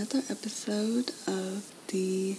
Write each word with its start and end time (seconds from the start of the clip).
another 0.00 0.22
episode 0.30 1.10
of 1.26 1.70
the 1.88 2.38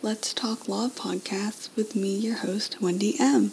Let's 0.00 0.32
Talk 0.32 0.68
Law 0.68 0.86
podcast 0.86 1.74
with 1.74 1.96
me, 1.96 2.14
your 2.16 2.36
host, 2.36 2.80
Wendy 2.80 3.16
M. 3.18 3.50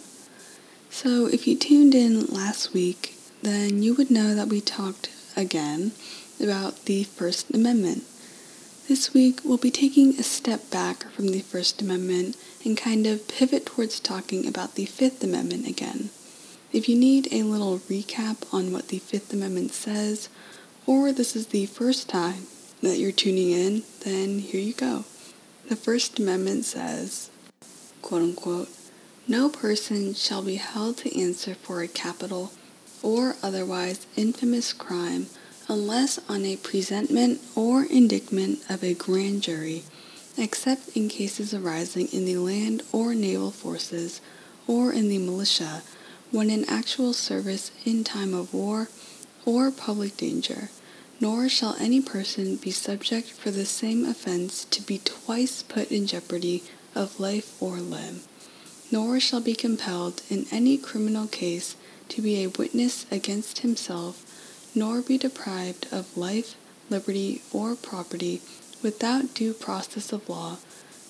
So, 0.90 1.26
if 1.26 1.48
you 1.48 1.56
tuned 1.56 1.92
in 1.92 2.26
last 2.26 2.72
week, 2.72 3.16
then 3.42 3.82
you 3.82 3.94
would 3.94 4.12
know 4.12 4.36
that 4.36 4.46
we 4.46 4.60
talked 4.60 5.10
again 5.36 5.90
about 6.40 6.84
the 6.84 7.02
First 7.02 7.52
Amendment. 7.52 8.04
This 8.86 9.12
week, 9.12 9.40
we'll 9.44 9.58
be 9.58 9.72
taking 9.72 10.10
a 10.10 10.22
step 10.22 10.70
back 10.70 11.10
from 11.10 11.26
the 11.32 11.40
First 11.40 11.82
Amendment 11.82 12.36
and 12.64 12.78
kind 12.78 13.08
of 13.08 13.26
pivot 13.26 13.66
towards 13.66 13.98
talking 13.98 14.46
about 14.46 14.76
the 14.76 14.84
Fifth 14.84 15.24
Amendment 15.24 15.66
again. 15.66 16.10
If 16.72 16.88
you 16.88 16.96
need 16.96 17.26
a 17.32 17.42
little 17.42 17.80
recap 17.80 18.54
on 18.54 18.72
what 18.72 18.86
the 18.86 19.00
Fifth 19.00 19.32
Amendment 19.32 19.72
says, 19.72 20.28
or 20.86 21.10
this 21.10 21.34
is 21.34 21.48
the 21.48 21.66
first 21.66 22.08
time 22.08 22.46
that 22.82 22.98
you're 22.98 23.12
tuning 23.12 23.50
in, 23.50 23.82
then 24.04 24.40
here 24.40 24.60
you 24.60 24.74
go. 24.74 25.04
The 25.68 25.76
First 25.76 26.18
Amendment 26.18 26.64
says, 26.64 27.30
quote 28.02 28.22
unquote, 28.22 28.68
no 29.28 29.48
person 29.48 30.14
shall 30.14 30.42
be 30.42 30.56
held 30.56 30.98
to 30.98 31.20
answer 31.20 31.54
for 31.54 31.80
a 31.80 31.88
capital 31.88 32.52
or 33.02 33.36
otherwise 33.42 34.06
infamous 34.16 34.72
crime 34.72 35.26
unless 35.68 36.18
on 36.28 36.44
a 36.44 36.56
presentment 36.56 37.40
or 37.54 37.84
indictment 37.84 38.58
of 38.68 38.82
a 38.82 38.94
grand 38.94 39.42
jury, 39.42 39.84
except 40.36 40.96
in 40.96 41.08
cases 41.08 41.54
arising 41.54 42.08
in 42.12 42.24
the 42.24 42.36
land 42.36 42.82
or 42.92 43.14
naval 43.14 43.50
forces 43.52 44.20
or 44.66 44.92
in 44.92 45.08
the 45.08 45.18
militia 45.18 45.82
when 46.32 46.50
in 46.50 46.64
actual 46.64 47.12
service 47.12 47.70
in 47.84 48.02
time 48.02 48.34
of 48.34 48.52
war 48.52 48.88
or 49.44 49.70
public 49.70 50.16
danger, 50.16 50.70
nor 51.22 51.48
shall 51.48 51.76
any 51.78 52.00
person 52.00 52.56
be 52.56 52.72
subject 52.72 53.28
for 53.28 53.52
the 53.52 53.64
same 53.64 54.04
offense 54.04 54.64
to 54.64 54.82
be 54.82 54.98
twice 55.04 55.62
put 55.62 55.88
in 55.92 56.04
jeopardy 56.04 56.64
of 56.96 57.20
life 57.20 57.62
or 57.62 57.76
limb, 57.76 58.20
nor 58.90 59.20
shall 59.20 59.40
be 59.40 59.54
compelled 59.54 60.20
in 60.28 60.44
any 60.50 60.76
criminal 60.76 61.28
case 61.28 61.76
to 62.08 62.20
be 62.20 62.42
a 62.42 62.48
witness 62.48 63.06
against 63.08 63.60
himself, 63.60 64.26
nor 64.74 65.00
be 65.00 65.16
deprived 65.16 65.86
of 65.92 66.16
life, 66.16 66.56
liberty, 66.90 67.40
or 67.52 67.76
property 67.76 68.42
without 68.82 69.32
due 69.32 69.54
process 69.54 70.12
of 70.12 70.28
law, 70.28 70.56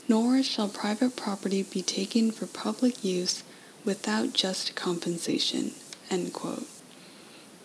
nor 0.08 0.42
shall 0.42 0.68
private 0.68 1.16
property 1.16 1.62
be 1.62 1.80
taken 1.80 2.30
for 2.30 2.46
public 2.46 3.02
use 3.02 3.42
without 3.82 4.34
just 4.34 4.74
compensation. 4.74 5.72
End 6.10 6.34
quote. 6.34 6.66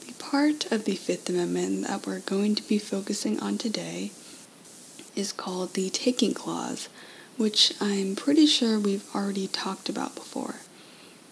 The 0.08 0.14
part 0.14 0.72
of 0.72 0.86
the 0.86 0.96
Fifth 0.96 1.28
Amendment 1.28 1.86
that 1.88 2.08
we're 2.08 2.22
going 2.22 2.56
to 2.56 2.64
be 2.64 2.80
focusing 2.80 3.42
on 3.42 3.58
today 3.58 4.12
is 5.18 5.34
called 5.34 5.74
the 5.74 5.90
Taking 5.90 6.34
Clause, 6.34 6.88
which 7.36 7.74
I'm 7.82 8.16
pretty 8.16 8.46
sure 8.46 8.80
we've 8.80 9.04
already 9.14 9.48
talked 9.48 9.90
about 9.90 10.16
before. 10.16 10.56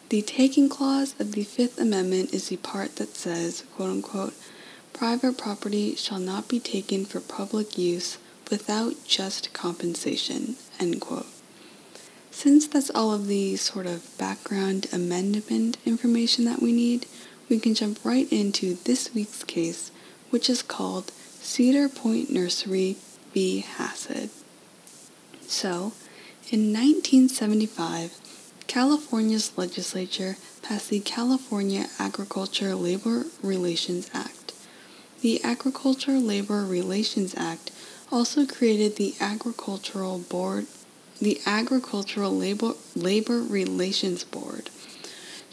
The 0.10 0.22
Taking 0.22 0.68
Clause 0.68 1.16
of 1.20 1.32
the 1.32 1.46
Fifth 1.46 1.80
Amendment 1.80 2.34
is 2.34 2.50
the 2.50 2.58
part 2.58 2.98
that 2.98 3.16
says, 3.16 3.64
quote 3.76 3.92
unquote, 3.92 4.34
private 4.92 5.38
property 5.38 5.96
shall 5.96 6.20
not 6.20 6.50
be 6.50 6.60
taken 6.60 7.06
for 7.06 7.22
public 7.22 7.78
use 7.78 8.18
without 8.52 8.96
just 9.08 9.54
compensation, 9.54 10.58
end 10.82 11.00
quote. 11.00 11.28
Since 12.30 12.68
that's 12.68 12.90
all 12.90 13.14
of 13.14 13.28
the 13.28 13.56
sort 13.56 13.86
of 13.86 14.18
background 14.18 14.88
amendment 14.92 15.78
information 15.86 16.44
that 16.44 16.62
we 16.62 16.74
need, 16.74 17.08
we 17.50 17.60
can 17.60 17.74
jump 17.74 18.00
right 18.04 18.32
into 18.32 18.76
this 18.84 19.14
week's 19.14 19.44
case, 19.44 19.92
which 20.30 20.50
is 20.50 20.62
called 20.62 21.12
Cedar 21.42 21.90
Point 21.90 22.32
Nursery 22.32 22.98
v. 23.34 23.66
Hassid. 23.78 24.30
So, 25.42 25.94
in 26.52 26.74
1975, 26.74 28.20
California's 28.68 29.58
legislature 29.58 30.38
passed 30.62 30.90
the 30.90 31.00
California 31.00 31.88
Agriculture 32.00 32.76
Labor 32.76 33.26
Relations 33.42 34.10
Act. 34.14 34.54
The 35.22 35.44
Agriculture 35.44 36.20
Labor 36.20 36.66
Relations 36.66 37.36
Act 37.38 37.72
also 38.12 38.46
created 38.46 38.96
the 38.96 39.16
Agricultural 39.20 40.20
Board 40.20 40.68
the 41.20 41.42
Agricultural 41.46 42.36
Labor, 42.36 42.74
Labor 42.96 43.40
Relations 43.40 44.24
Board. 44.24 44.55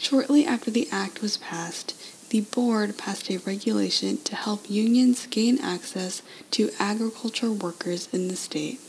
Shortly 0.03 0.45
after 0.45 0.69
the 0.69 0.89
act 0.91 1.21
was 1.21 1.37
passed, 1.37 1.95
the 2.29 2.41
board 2.41 2.97
passed 2.97 3.29
a 3.29 3.37
regulation 3.37 4.17
to 4.23 4.35
help 4.35 4.69
unions 4.69 5.27
gain 5.27 5.57
access 5.59 6.21
to 6.51 6.71
agriculture 6.77 7.53
workers 7.53 8.09
in 8.11 8.27
the 8.27 8.35
state, 8.35 8.81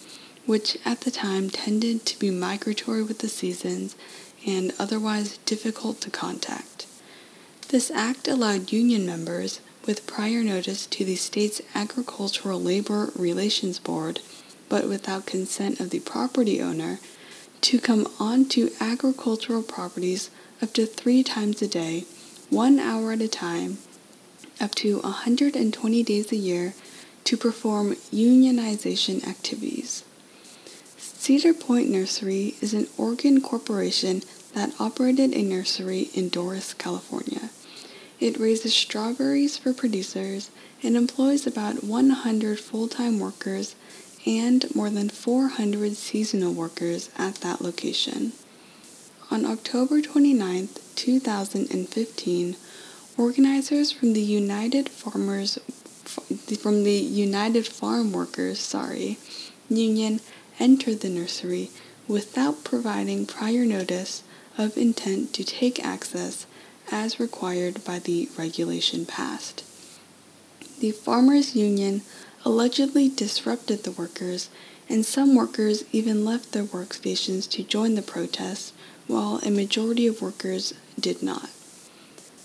which 0.44 0.76
at 0.84 1.02
the 1.02 1.12
time 1.12 1.50
tended 1.50 2.04
to 2.06 2.18
be 2.18 2.32
migratory 2.32 3.04
with 3.04 3.20
the 3.20 3.28
seasons 3.28 3.94
and 4.44 4.72
otherwise 4.76 5.38
difficult 5.46 6.00
to 6.00 6.10
contact. 6.10 6.88
This 7.68 7.92
act 7.92 8.26
allowed 8.26 8.72
union 8.72 9.06
members, 9.06 9.60
with 9.86 10.08
prior 10.08 10.42
notice 10.42 10.84
to 10.86 11.04
the 11.04 11.14
state's 11.14 11.62
Agricultural 11.76 12.60
Labor 12.60 13.12
Relations 13.14 13.78
Board, 13.78 14.18
but 14.68 14.88
without 14.88 15.26
consent 15.26 15.78
of 15.78 15.90
the 15.90 16.00
property 16.00 16.60
owner, 16.60 16.98
to 17.60 17.78
come 17.78 18.08
onto 18.18 18.70
agricultural 18.80 19.62
properties 19.62 20.28
up 20.64 20.72
to 20.72 20.86
three 20.86 21.22
times 21.22 21.60
a 21.60 21.68
day, 21.68 22.06
one 22.48 22.80
hour 22.80 23.12
at 23.12 23.20
a 23.20 23.28
time, 23.28 23.76
up 24.58 24.74
to 24.74 24.98
120 25.00 26.02
days 26.02 26.32
a 26.32 26.36
year 26.36 26.72
to 27.22 27.36
perform 27.36 27.94
unionization 28.10 29.28
activities. 29.28 30.04
Cedar 30.96 31.52
Point 31.52 31.90
Nursery 31.90 32.54
is 32.62 32.72
an 32.72 32.86
Oregon 32.96 33.42
corporation 33.42 34.22
that 34.54 34.72
operated 34.80 35.34
a 35.34 35.42
nursery 35.42 36.08
in 36.14 36.30
Dorris, 36.30 36.72
California. 36.78 37.50
It 38.18 38.40
raises 38.40 38.72
strawberries 38.72 39.58
for 39.58 39.74
producers 39.74 40.50
and 40.82 40.96
employs 40.96 41.46
about 41.46 41.84
100 41.84 42.58
full 42.58 42.88
time 42.88 43.18
workers 43.18 43.76
and 44.24 44.74
more 44.74 44.88
than 44.88 45.10
400 45.10 45.94
seasonal 45.94 46.54
workers 46.54 47.10
at 47.18 47.34
that 47.42 47.60
location. 47.60 48.32
On 49.34 49.44
October 49.46 50.00
29, 50.00 50.68
2015, 50.94 52.56
organizers 53.18 53.90
from 53.90 54.12
the 54.12 54.20
United 54.20 54.88
Farmers 54.88 55.58
from 56.62 56.84
the 56.84 56.92
United 56.92 57.66
Farm 57.66 58.12
Workers, 58.12 58.60
sorry, 58.60 59.18
union 59.68 60.20
entered 60.60 61.00
the 61.00 61.08
nursery 61.08 61.70
without 62.06 62.62
providing 62.62 63.26
prior 63.26 63.64
notice 63.64 64.22
of 64.56 64.76
intent 64.76 65.32
to 65.32 65.42
take 65.42 65.84
access 65.84 66.46
as 66.92 67.18
required 67.18 67.82
by 67.82 67.98
the 67.98 68.28
regulation 68.38 69.04
passed. 69.04 69.64
The 70.78 70.92
Farmers 70.92 71.56
Union 71.56 72.02
allegedly 72.44 73.08
disrupted 73.08 73.82
the 73.82 73.90
workers, 73.90 74.48
and 74.88 75.04
some 75.04 75.34
workers 75.34 75.82
even 75.90 76.24
left 76.24 76.52
their 76.52 76.62
workstations 76.62 77.50
to 77.50 77.64
join 77.64 77.96
the 77.96 78.02
protests, 78.02 78.72
while 79.06 79.40
a 79.42 79.50
majority 79.50 80.06
of 80.06 80.22
workers 80.22 80.74
did 80.98 81.22
not. 81.22 81.50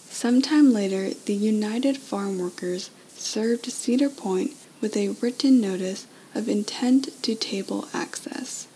Sometime 0.09 0.73
later, 0.73 1.11
the 1.25 1.33
United 1.33 1.97
Farm 1.97 2.37
Workers 2.39 2.89
served 3.15 3.71
Cedar 3.71 4.09
Point 4.09 4.55
with 4.81 4.97
a 4.97 5.09
written 5.21 5.61
notice 5.61 6.07
of 6.35 6.49
intent 6.49 7.09
to 7.23 7.35
table 7.35 7.87
access. 7.93 8.67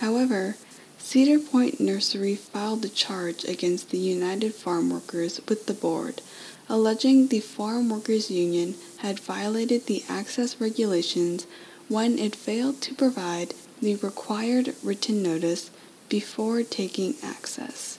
However, 0.00 0.56
Cedar 0.98 1.38
Point 1.38 1.78
Nursery 1.80 2.36
filed 2.36 2.84
a 2.84 2.88
charge 2.88 3.44
against 3.44 3.90
the 3.90 3.98
United 3.98 4.54
Farm 4.54 4.88
Workers 4.88 5.40
with 5.48 5.66
the 5.66 5.74
board, 5.74 6.22
alleging 6.68 7.28
the 7.28 7.40
Farm 7.40 7.90
Workers 7.90 8.30
Union 8.30 8.74
had 8.98 9.20
violated 9.20 9.86
the 9.86 10.04
access 10.08 10.60
regulations 10.60 11.46
when 11.88 12.18
it 12.18 12.34
failed 12.34 12.80
to 12.80 12.94
provide 12.94 13.54
the 13.80 13.96
required 13.96 14.74
written 14.82 15.22
notice 15.22 15.70
before 16.12 16.62
taking 16.62 17.14
access. 17.22 17.98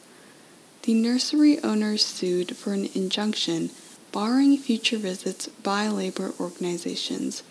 The 0.84 0.94
nursery 0.94 1.58
owners 1.64 2.06
sued 2.06 2.56
for 2.56 2.74
an 2.74 2.88
injunction 2.94 3.72
barring 4.12 4.56
future 4.56 5.00
visits 5.00 5.48
by 5.48 5.88
labor 5.88 6.32
organizations, 6.40 7.42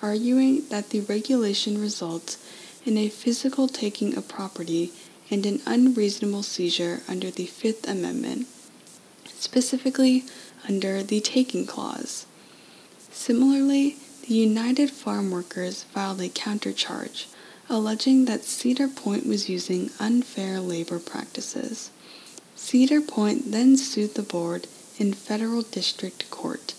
arguing 0.00 0.66
that 0.70 0.88
the 0.88 1.00
regulation 1.00 1.78
results 1.78 2.38
in 2.86 2.96
a 2.96 3.10
physical 3.10 3.68
taking 3.68 4.16
of 4.16 4.26
property 4.26 4.90
and 5.30 5.44
an 5.44 5.60
unreasonable 5.66 6.42
seizure 6.42 7.02
under 7.06 7.30
the 7.30 7.44
Fifth 7.44 7.86
Amendment, 7.86 8.46
specifically 9.26 10.24
under 10.66 11.02
the 11.02 11.20
Taking 11.20 11.66
Clause. 11.66 12.24
Similarly, 13.10 13.98
the 14.26 14.34
United 14.34 14.90
Farm 14.90 15.30
Workers 15.30 15.82
filed 15.82 16.22
a 16.22 16.30
countercharge, 16.30 17.26
alleging 17.68 18.24
that 18.26 18.44
Cedar 18.44 18.88
Point 18.88 19.26
was 19.26 19.48
using 19.48 19.90
unfair 19.98 20.60
labor 20.60 20.98
practices. 20.98 21.90
Cedar 22.54 23.00
Point 23.00 23.52
then 23.52 23.76
sued 23.76 24.14
the 24.14 24.22
board 24.22 24.66
in 24.98 25.12
federal 25.12 25.62
district 25.62 26.30
court, 26.30 26.74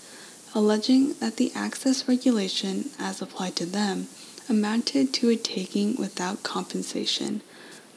alleging 0.56 1.14
that 1.16 1.38
the 1.38 1.52
access 1.54 2.08
regulation, 2.08 2.90
as 3.00 3.22
applied 3.22 3.56
to 3.56 3.66
them, 3.66 4.08
amounted 4.50 5.14
to 5.14 5.30
a 5.30 5.36
taking 5.36 5.96
without 5.96 6.44
compensation, 6.44 7.42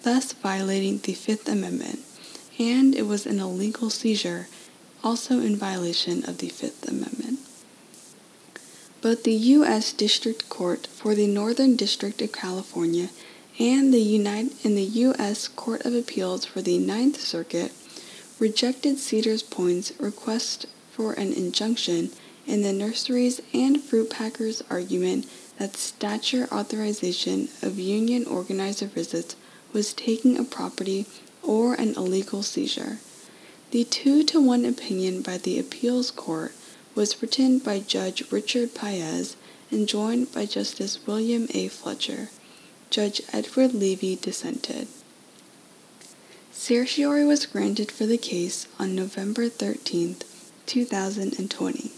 thus 0.03 0.33
violating 0.33 0.99
the 0.99 1.15
Fifth 1.15 1.49
Amendment, 1.49 2.01
and 2.59 2.95
it 2.95 3.07
was 3.07 3.27
an 3.27 3.39
illegal 3.39 3.91
seizure, 3.91 4.49
also 5.03 5.41
in 5.41 5.57
violation 5.57 6.25
of 6.29 6.39
the 6.39 6.49
Fifth 6.49 6.87
Amendment. 6.89 7.40
Both 9.03 9.23
the 9.23 9.33
U.S. 9.33 9.95
District 9.95 10.49
Court 10.51 10.87
for 10.87 11.15
the 11.15 11.27
Northern 11.27 11.75
District 11.75 12.21
of 12.21 12.33
California 12.33 13.09
and 13.59 13.95
the, 13.95 14.01
United, 14.01 14.53
and 14.63 14.77
the 14.77 14.83
U.S. 14.83 15.49
Court 15.49 15.87
of 15.87 15.95
Appeals 15.95 16.45
for 16.45 16.61
the 16.61 16.77
Ninth 16.77 17.19
Circuit 17.19 17.73
rejected 18.39 18.99
Cedars 18.99 19.43
Point's 19.43 19.93
request 19.99 20.67
for 20.91 21.15
an 21.15 21.33
injunction 21.33 22.11
in 22.47 22.61
the 22.61 22.75
nurseries 22.75 23.41
and 23.55 23.83
fruit 23.83 24.11
packers' 24.11 24.63
argument 24.69 25.27
that 25.59 25.77
stature 25.77 26.47
authorization 26.53 27.49
of 27.63 27.79
union 27.79 28.27
organizer 28.27 28.87
visits 28.87 29.35
was 29.73 29.95
taking 29.95 30.37
a 30.37 30.45
property 30.45 31.07
or 31.43 31.73
an 31.73 31.95
illegal 31.95 32.43
seizure. 32.43 32.99
The 33.71 33.85
two 33.85 34.25
to 34.25 34.41
one 34.41 34.67
opinion 34.67 35.23
by 35.23 35.39
the 35.39 35.59
appeals 35.59 36.11
court 36.11 36.53
was 36.95 37.23
written 37.23 37.59
by 37.59 37.79
Judge 37.79 38.31
Richard 38.31 38.75
Paez 38.75 39.37
and 39.71 39.89
joined 39.89 40.33
by 40.33 40.47
Justice 40.47 41.07
William 41.07 41.47
A. 41.55 41.69
Fletcher. 41.69 42.29
Judge 42.91 43.23
Edward 43.33 43.73
Leavy 43.73 44.17
dissented. 44.21 44.89
Certiorari 46.51 47.25
was 47.25 47.47
granted 47.47 47.91
for 47.93 48.05
the 48.05 48.19
case 48.19 48.67
on 48.79 48.97
November 48.97 49.49
13, 49.49 50.17
2020. 50.67 51.93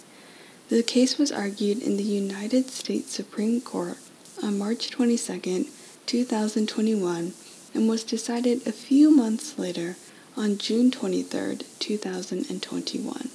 The 0.68 0.82
case 0.82 1.18
was 1.18 1.32
argued 1.32 1.82
in 1.82 1.96
the 1.96 2.02
United 2.02 2.70
States 2.70 3.12
Supreme 3.12 3.60
Court 3.60 3.96
on 4.42 4.58
March 4.58 4.90
22, 4.90 5.66
2021, 6.06 7.32
and 7.74 7.88
was 7.88 8.04
decided 8.04 8.66
a 8.66 8.72
few 8.72 9.10
months 9.10 9.58
later 9.58 9.96
on 10.36 10.58
June 10.58 10.90
23, 10.90 11.58
2021. 11.78 13.30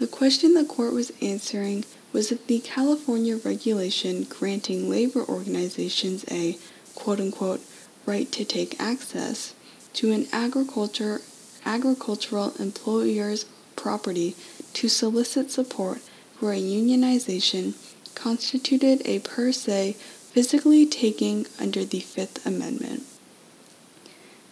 The 0.00 0.06
question 0.06 0.54
the 0.54 0.64
court 0.64 0.94
was 0.94 1.12
answering 1.20 1.84
was 2.10 2.32
if 2.32 2.46
the 2.46 2.60
California 2.60 3.36
regulation 3.36 4.24
granting 4.24 4.88
labor 4.88 5.22
organizations 5.22 6.24
a 6.30 6.56
quote 6.94 7.20
unquote 7.20 7.60
right 8.06 8.32
to 8.32 8.46
take 8.46 8.80
access 8.80 9.54
to 9.92 10.10
an 10.12 10.26
agriculture 10.32 11.20
agricultural 11.66 12.54
employer's 12.58 13.44
property 13.76 14.34
to 14.72 14.88
solicit 14.88 15.50
support 15.50 15.98
for 16.38 16.54
a 16.54 16.58
unionization 16.58 17.74
constituted 18.14 19.02
a 19.04 19.18
per 19.18 19.52
se 19.52 19.92
physically 20.32 20.86
taking 20.86 21.46
under 21.58 21.84
the 21.84 22.00
Fifth 22.00 22.46
Amendment. 22.46 23.02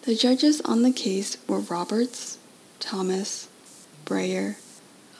The 0.03 0.15
judges 0.15 0.61
on 0.61 0.83
the 0.83 0.93
case 0.93 1.39
were 1.47 1.61
Roberts, 1.61 2.37
Thomas, 2.81 3.49
Breyer, 4.05 4.57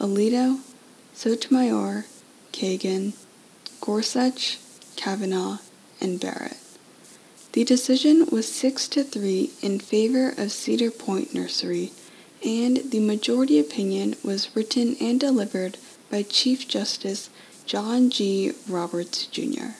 Alito, 0.01 0.61
Sotomayor, 1.13 2.05
Kagan, 2.53 3.15
Gorsuch, 3.81 4.59
Kavanaugh, 4.95 5.59
and 6.01 6.21
Barrett. 6.21 6.57
The 7.53 7.65
decision 7.65 8.27
was 8.31 8.47
6 8.47 8.87
to 8.89 9.03
3 9.03 9.51
in 9.61 9.81
favor 9.81 10.35
of 10.39 10.53
Cedar 10.53 10.93
Point 10.93 11.35
Nursery, 11.35 11.91
and 12.45 12.77
the 12.93 13.01
majority 13.01 13.59
opinion 13.59 14.15
was 14.23 14.55
written 14.55 14.97
and 15.01 15.19
delivered 15.19 15.79
by 16.11 16.23
Chief 16.23 16.69
Justice 16.69 17.29
John 17.67 18.09
G. 18.09 18.53
Roberts, 18.69 19.27
Jr. 19.27 19.73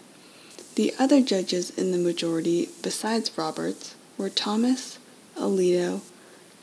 The 0.75 0.95
other 0.99 1.21
judges 1.21 1.71
in 1.71 1.93
the 1.93 1.99
majority, 1.99 2.71
besides 2.83 3.31
Roberts, 3.39 3.95
were 4.17 4.31
Thomas, 4.31 4.99
Alito, 5.37 6.01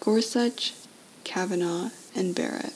Gorsuch, 0.02 0.74
Kavanaugh, 1.24 1.92
and 2.14 2.36
Barrett. 2.36 2.74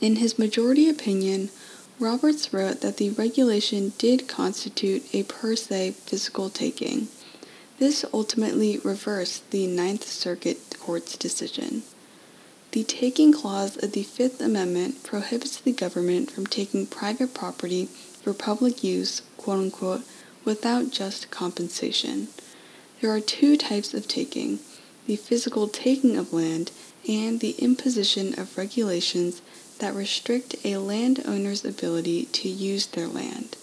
In 0.00 0.16
his 0.16 0.38
majority 0.38 0.88
opinion, 0.88 1.50
Roberts 1.98 2.52
wrote 2.52 2.82
that 2.82 2.98
the 2.98 3.10
regulation 3.10 3.92
did 3.98 4.28
constitute 4.28 5.12
a 5.12 5.24
per 5.24 5.56
se 5.56 5.92
physical 6.06 6.50
taking. 6.50 7.08
This 7.78 8.04
ultimately 8.12 8.78
reversed 8.78 9.50
the 9.50 9.66
Ninth 9.66 10.06
Circuit 10.06 10.76
Court's 10.78 11.16
decision. 11.16 11.82
The 12.70 12.84
taking 12.84 13.32
clause 13.32 13.76
of 13.82 13.92
the 13.92 14.04
Fifth 14.04 14.40
Amendment 14.40 15.02
prohibits 15.02 15.56
the 15.56 15.72
government 15.72 16.30
from 16.30 16.46
taking 16.46 16.86
private 16.86 17.34
property 17.34 17.86
for 17.86 18.32
public 18.32 18.84
use, 18.84 19.22
quote 19.36 19.58
unquote, 19.58 20.02
without 20.44 20.90
just 20.90 21.30
compensation. 21.30 22.28
There 23.00 23.10
are 23.10 23.20
two 23.20 23.56
types 23.56 23.94
of 23.94 24.06
taking 24.06 24.60
the 25.06 25.16
physical 25.16 25.66
taking 25.68 26.16
of 26.16 26.32
land 26.32 26.70
and 27.08 27.40
the 27.40 27.52
imposition 27.52 28.38
of 28.38 28.58
regulations 28.58 29.40
that 29.78 29.94
restrict 29.94 30.56
a 30.64 30.76
landowner's 30.76 31.64
ability 31.64 32.26
to 32.26 32.48
use 32.48 32.86
their 32.86 33.06
land. 33.06 33.56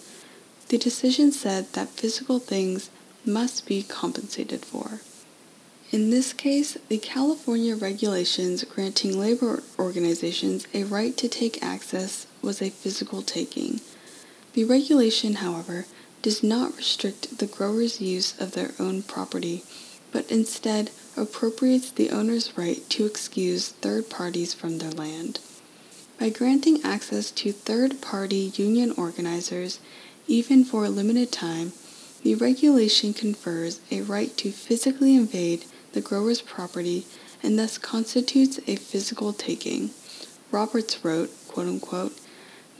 The 0.68 0.78
decision 0.78 1.30
said 1.32 1.72
that 1.72 1.90
physical 1.90 2.38
things 2.38 2.90
must 3.24 3.66
be 3.66 3.82
compensated 3.82 4.64
for. 4.64 5.00
In 5.92 6.10
this 6.10 6.32
case, 6.32 6.76
the 6.88 6.98
California 6.98 7.76
regulations 7.76 8.64
granting 8.64 9.18
labor 9.18 9.62
organizations 9.78 10.66
a 10.74 10.82
right 10.82 11.16
to 11.16 11.28
take 11.28 11.62
access 11.62 12.26
was 12.42 12.60
a 12.60 12.70
physical 12.70 13.22
taking. 13.22 13.80
The 14.54 14.64
regulation, 14.64 15.34
however, 15.34 15.86
does 16.22 16.42
not 16.42 16.76
restrict 16.76 17.38
the 17.38 17.46
grower's 17.46 18.00
use 18.00 18.38
of 18.40 18.52
their 18.52 18.72
own 18.80 19.02
property, 19.04 19.62
but 20.10 20.28
instead 20.30 20.90
appropriates 21.16 21.90
the 21.92 22.10
owner's 22.10 22.58
right 22.58 22.88
to 22.90 23.06
excuse 23.06 23.68
third 23.68 24.10
parties 24.10 24.52
from 24.54 24.78
their 24.78 24.90
land. 24.90 25.38
By 26.18 26.30
granting 26.30 26.82
access 26.82 27.30
to 27.32 27.52
third 27.52 28.00
party 28.00 28.52
union 28.56 28.92
organizers, 28.92 29.80
even 30.26 30.64
for 30.64 30.84
a 30.84 30.90
limited 30.90 31.30
time, 31.30 31.72
the 32.22 32.34
regulation 32.34 33.12
confers 33.12 33.80
a 33.90 34.00
right 34.00 34.34
to 34.38 34.50
physically 34.50 35.14
invade 35.14 35.66
the 35.92 36.00
grower's 36.00 36.40
property 36.40 37.06
and 37.42 37.58
thus 37.58 37.78
constitutes 37.78 38.58
a 38.66 38.76
physical 38.76 39.32
taking. 39.32 39.90
Roberts 40.50 41.04
wrote, 41.04 41.30
quote 41.48 41.68
unquote, 41.68 42.18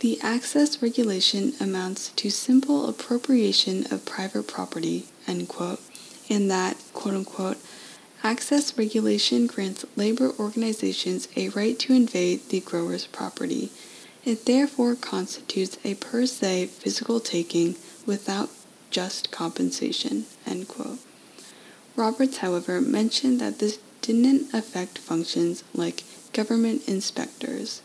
the 0.00 0.20
access 0.22 0.82
regulation 0.82 1.52
amounts 1.60 2.08
to 2.10 2.30
simple 2.30 2.88
appropriation 2.88 3.86
of 3.92 4.04
private 4.04 4.46
property, 4.48 5.06
end 5.26 5.48
quote, 5.48 5.80
and 6.28 6.50
that, 6.50 6.76
quote 6.92 7.14
unquote, 7.14 7.58
access 8.26 8.76
regulation 8.76 9.46
grants 9.46 9.84
labor 9.94 10.32
organizations 10.36 11.28
a 11.36 11.48
right 11.50 11.78
to 11.78 11.92
invade 11.92 12.40
the 12.48 12.58
grower's 12.58 13.06
property. 13.06 13.70
It 14.24 14.46
therefore 14.46 14.96
constitutes 14.96 15.78
a 15.84 15.94
per 15.94 16.26
se 16.26 16.66
physical 16.66 17.20
taking 17.20 17.76
without 18.04 18.50
just 18.90 19.30
compensation. 19.30 20.24
Roberts, 21.94 22.38
however, 22.38 22.80
mentioned 22.80 23.40
that 23.40 23.60
this 23.60 23.78
didn't 24.02 24.52
affect 24.52 24.98
functions 24.98 25.62
like 25.72 26.02
government 26.32 26.82
inspectors. 26.88 27.80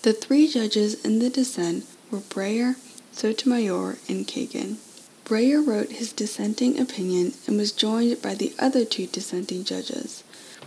The 0.00 0.14
three 0.14 0.48
judges 0.48 1.04
in 1.04 1.18
the 1.18 1.28
dissent 1.28 1.84
were 2.10 2.20
Breyer, 2.20 2.76
Sotomayor, 3.12 3.98
and 4.08 4.26
Kagan. 4.26 4.76
Breyer 5.26 5.60
wrote 5.60 5.90
his 5.90 6.12
dissenting 6.12 6.78
opinion 6.78 7.34
and 7.48 7.58
was 7.58 7.72
joined 7.72 8.22
by 8.22 8.36
the 8.36 8.54
other 8.60 8.84
two 8.84 9.08
dissenting 9.08 9.64
judges. 9.64 10.22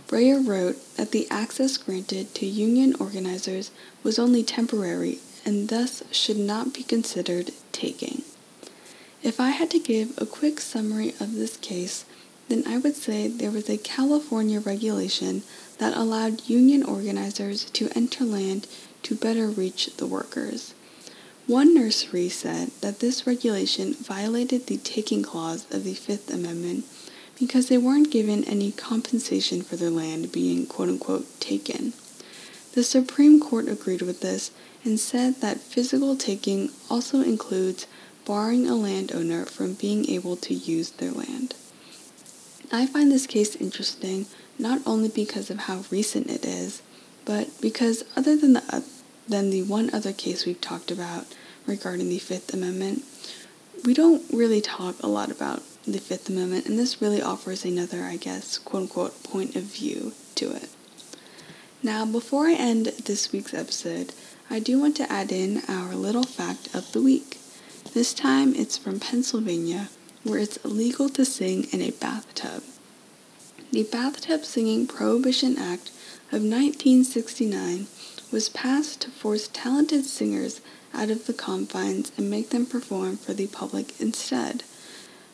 Breyer 0.06 0.46
wrote 0.46 0.76
that 0.96 1.12
the 1.12 1.26
access 1.30 1.78
granted 1.78 2.34
to 2.34 2.44
union 2.44 2.94
organizers 3.00 3.70
was 4.02 4.18
only 4.18 4.42
temporary 4.42 5.18
and 5.46 5.70
thus 5.70 6.02
should 6.10 6.36
not 6.36 6.74
be 6.74 6.82
considered 6.82 7.52
taking. 7.72 8.20
If 9.22 9.40
I 9.40 9.48
had 9.48 9.70
to 9.70 9.78
give 9.78 10.12
a 10.18 10.26
quick 10.26 10.60
summary 10.60 11.14
of 11.18 11.36
this 11.36 11.56
case, 11.56 12.04
then 12.48 12.64
I 12.66 12.76
would 12.76 12.96
say 12.96 13.28
there 13.28 13.50
was 13.50 13.70
a 13.70 13.78
California 13.78 14.60
regulation 14.60 15.42
that 15.78 15.96
allowed 15.96 16.50
union 16.50 16.82
organizers 16.82 17.64
to 17.64 17.88
enter 17.96 18.24
land 18.24 18.66
to 19.04 19.14
better 19.14 19.46
reach 19.46 19.96
the 19.96 20.06
workers. 20.06 20.74
One 21.50 21.74
nursery 21.74 22.28
said 22.28 22.70
that 22.80 23.00
this 23.00 23.26
regulation 23.26 23.94
violated 23.94 24.68
the 24.68 24.76
taking 24.76 25.24
clause 25.24 25.66
of 25.72 25.82
the 25.82 25.94
Fifth 25.94 26.32
Amendment 26.32 26.84
because 27.40 27.66
they 27.66 27.76
weren't 27.76 28.12
given 28.12 28.44
any 28.44 28.70
compensation 28.70 29.62
for 29.62 29.74
their 29.74 29.90
land 29.90 30.30
being 30.30 30.64
quote 30.64 30.88
unquote 30.88 31.40
taken. 31.40 31.92
The 32.74 32.84
Supreme 32.84 33.40
Court 33.40 33.66
agreed 33.66 34.00
with 34.00 34.20
this 34.20 34.52
and 34.84 35.00
said 35.00 35.40
that 35.40 35.58
physical 35.58 36.14
taking 36.14 36.70
also 36.88 37.20
includes 37.20 37.88
barring 38.24 38.68
a 38.68 38.76
landowner 38.76 39.44
from 39.44 39.74
being 39.74 40.08
able 40.08 40.36
to 40.36 40.54
use 40.54 40.90
their 40.90 41.10
land. 41.10 41.56
I 42.70 42.86
find 42.86 43.10
this 43.10 43.26
case 43.26 43.56
interesting 43.56 44.26
not 44.56 44.82
only 44.86 45.08
because 45.08 45.50
of 45.50 45.58
how 45.58 45.82
recent 45.90 46.30
it 46.30 46.44
is, 46.44 46.80
but 47.24 47.60
because 47.60 48.04
other 48.14 48.36
than 48.36 48.52
the, 48.52 48.84
than 49.26 49.50
the 49.50 49.64
one 49.64 49.92
other 49.92 50.12
case 50.12 50.46
we've 50.46 50.60
talked 50.60 50.92
about 50.92 51.26
regarding 51.66 52.08
the 52.08 52.18
Fifth 52.18 52.52
Amendment. 52.52 53.04
We 53.84 53.94
don't 53.94 54.22
really 54.32 54.60
talk 54.60 54.96
a 55.02 55.06
lot 55.06 55.30
about 55.30 55.62
the 55.86 55.98
Fifth 55.98 56.28
Amendment, 56.28 56.66
and 56.66 56.78
this 56.78 57.00
really 57.00 57.22
offers 57.22 57.64
another, 57.64 58.02
I 58.02 58.16
guess, 58.16 58.58
quote 58.58 58.82
unquote, 58.82 59.22
point 59.22 59.56
of 59.56 59.62
view 59.62 60.12
to 60.36 60.54
it. 60.54 60.68
Now, 61.82 62.04
before 62.04 62.46
I 62.46 62.52
end 62.52 62.86
this 62.86 63.32
week's 63.32 63.54
episode, 63.54 64.12
I 64.50 64.58
do 64.58 64.78
want 64.78 64.96
to 64.96 65.10
add 65.10 65.32
in 65.32 65.62
our 65.68 65.94
little 65.94 66.24
fact 66.24 66.74
of 66.74 66.92
the 66.92 67.00
week. 67.00 67.38
This 67.94 68.12
time 68.12 68.54
it's 68.54 68.76
from 68.76 69.00
Pennsylvania, 69.00 69.88
where 70.22 70.38
it's 70.38 70.58
illegal 70.58 71.08
to 71.10 71.24
sing 71.24 71.64
in 71.72 71.80
a 71.80 71.92
bathtub. 71.92 72.62
The 73.72 73.84
Bathtub 73.84 74.44
Singing 74.44 74.86
Prohibition 74.86 75.56
Act 75.56 75.90
of 76.32 76.42
1969 76.42 77.86
was 78.30 78.48
passed 78.48 79.00
to 79.00 79.10
force 79.10 79.48
talented 79.52 80.04
singers 80.04 80.60
out 80.94 81.10
of 81.10 81.26
the 81.26 81.32
confines 81.32 82.12
and 82.16 82.30
make 82.30 82.50
them 82.50 82.66
perform 82.66 83.16
for 83.16 83.32
the 83.32 83.48
public 83.48 84.00
instead. 84.00 84.62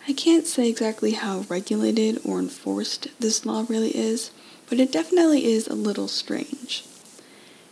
I 0.09 0.13
can't 0.13 0.47
say 0.47 0.69
exactly 0.69 1.13
how 1.13 1.41
regulated 1.49 2.21
or 2.25 2.39
enforced 2.39 3.09
this 3.21 3.45
law 3.45 3.67
really 3.69 3.97
is, 3.97 4.31
but 4.69 4.81
it 4.81 4.93
definitely 4.93 5.45
is 5.47 5.67
a 5.67 5.75
little 5.75 6.09
strange. 6.09 6.85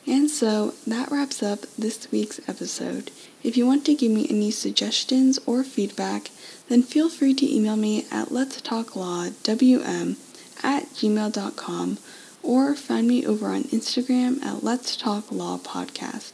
And 0.07 0.29
so 0.29 0.75
that 0.87 1.11
wraps 1.11 1.43
up 1.43 1.63
this 1.79 2.11
week's 2.13 2.41
episode. 2.47 3.11
If 3.43 3.57
you 3.57 3.67
want 3.67 3.87
to 3.87 3.95
give 3.95 4.11
me 4.11 4.27
any 4.29 4.51
suggestions 4.51 5.39
or 5.47 5.65
feedback, 5.65 6.31
then 6.69 6.83
feel 6.83 7.09
free 7.09 7.33
to 7.35 7.55
email 7.55 7.77
me 7.77 8.05
at 8.11 8.29
letstalklawwm 8.29 10.17
at 10.63 10.85
gmail.com 10.91 11.99
or 12.45 12.75
find 12.75 13.09
me 13.09 13.27
over 13.27 13.49
on 13.49 13.65
Instagram 13.65 14.43
at 14.45 14.63
Let's 14.63 14.97
Talk 14.97 15.33
Law 15.33 15.59
Podcast. 15.59 16.33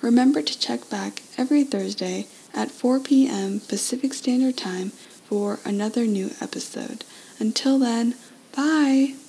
Remember 0.00 0.42
to 0.42 0.58
check 0.58 0.88
back 0.88 1.22
every 1.36 1.64
Thursday 1.64 2.26
at 2.54 2.70
4 2.70 3.00
p.m. 3.00 3.60
Pacific 3.60 4.14
Standard 4.14 4.56
Time 4.56 4.90
for 4.90 5.58
another 5.64 6.06
new 6.06 6.30
episode. 6.40 7.04
Until 7.38 7.78
then, 7.78 8.14
bye! 8.54 9.19